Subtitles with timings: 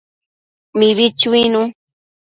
[0.77, 1.61] Mibi chuinu